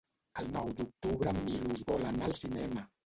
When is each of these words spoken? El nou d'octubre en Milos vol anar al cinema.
El 0.43 0.47
nou 0.53 0.71
d'octubre 0.79 1.33
en 1.33 1.43
Milos 1.49 1.85
vol 1.91 2.07
anar 2.15 2.31
al 2.31 2.35
cinema. 2.41 2.89